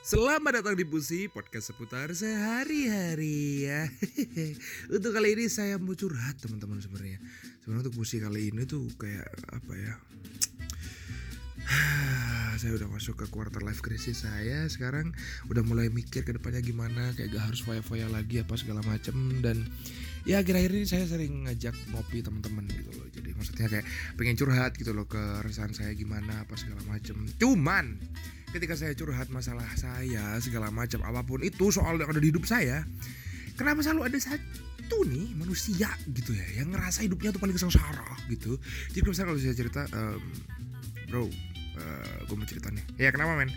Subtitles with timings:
[0.00, 3.84] Selamat datang di Pusi, podcast seputar sehari-hari ya.
[4.96, 7.20] untuk kali ini saya mau curhat teman-teman sebenarnya.
[7.60, 9.94] Sebenarnya untuk Pusi kali ini tuh kayak apa ya?
[12.60, 15.16] Saya udah masuk ke quarter life crisis saya sekarang
[15.48, 19.16] udah mulai mikir ke depannya gimana kayak gak harus foya-foya lagi apa segala macem.
[19.40, 19.64] Dan
[20.28, 23.08] ya akhir-akhir ini saya sering ngajak ngopi teman-teman gitu loh.
[23.08, 23.86] Jadi maksudnya kayak
[24.20, 27.16] pengen curhat gitu loh ke resahan saya gimana apa segala macem.
[27.40, 27.96] Cuman
[28.52, 32.44] ketika saya curhat masalah saya segala macam apa pun itu soal yang ada di hidup
[32.44, 32.82] saya
[33.54, 38.58] kenapa selalu ada satu nih manusia gitu ya yang ngerasa hidupnya tuh paling sengsara gitu.
[38.90, 40.20] Jadi misalnya kalau saya cerita um,
[41.06, 42.86] bro uh, gue mau cerita nih.
[42.94, 43.50] Ya kenapa men?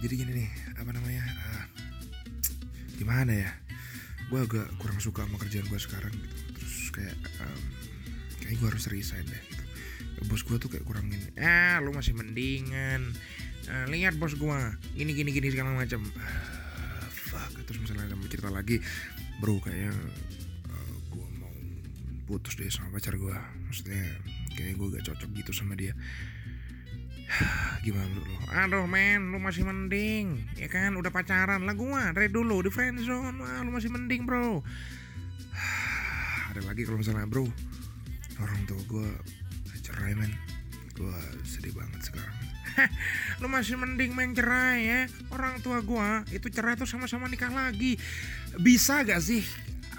[0.00, 0.48] Jadi gini nih
[0.80, 1.64] apa namanya uh,
[2.96, 3.50] gimana ya?
[4.32, 6.36] Gue agak kurang suka sama kerjaan gue sekarang gitu.
[6.56, 7.62] Terus kayak um,
[8.40, 9.64] kayaknya gue harus resign deh gitu.
[10.32, 13.12] Bos gue tuh kayak kurang ini ah lu masih mendingan
[13.68, 14.58] uh, lihat bos gue
[14.96, 17.52] gini gini gini segala macam uh, fuck.
[17.68, 18.80] Terus misalnya mau cerita lagi
[19.44, 19.92] bro kayaknya
[20.72, 21.52] uh, gue mau
[22.24, 23.36] putus deh sama pacar gue
[23.68, 24.00] maksudnya
[24.56, 25.92] kayak gue gak cocok gitu sama dia
[27.84, 28.36] gimana lo?
[28.54, 30.94] Aduh men, lu masih mending, ya kan?
[30.94, 34.62] Udah pacaran lah gua dari dulu di friendzone, wah lu masih mending bro.
[36.54, 37.46] Ada lagi kalau misalnya bro,
[38.40, 39.08] orang tua gua
[39.82, 40.32] cerai men,
[40.98, 41.14] gua
[41.46, 42.36] sedih banget sekarang.
[43.40, 45.00] lu masih mending main cerai ya
[45.32, 47.96] orang tua gua itu cerai tuh sama-sama nikah lagi
[48.60, 49.40] bisa gak sih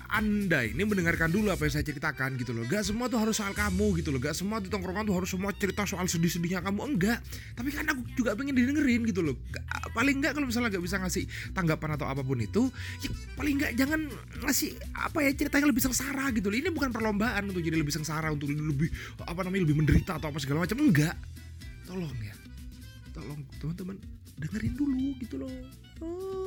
[0.07, 2.63] anda ini mendengarkan dulu apa yang saya ceritakan gitu loh.
[2.67, 4.23] Gak semua tuh harus soal kamu gitu loh.
[4.23, 6.95] Gak semua di tongkrongan tuh harus semua cerita soal sedih-sedihnya kamu.
[6.95, 7.19] Enggak.
[7.53, 9.35] Tapi kan aku juga pengen didengerin gitu loh.
[9.91, 12.71] Paling enggak kalau misalnya gak bisa ngasih tanggapan atau apa pun itu,
[13.03, 14.07] ya paling enggak jangan
[14.47, 16.57] ngasih apa ya ceritanya lebih sengsara gitu loh.
[16.57, 18.87] Ini bukan perlombaan untuk jadi lebih sengsara, untuk lebih
[19.19, 20.79] apa namanya lebih menderita atau apa segala macam.
[20.79, 21.15] Enggak.
[21.83, 22.35] Tolong ya.
[23.11, 23.95] Tolong teman-teman
[24.39, 25.51] dengerin dulu gitu loh.
[25.99, 26.46] Oh.